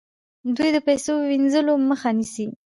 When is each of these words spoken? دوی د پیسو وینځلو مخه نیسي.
دوی 0.55 0.69
د 0.75 0.77
پیسو 0.87 1.11
وینځلو 1.29 1.73
مخه 1.89 2.09
نیسي. 2.17 2.45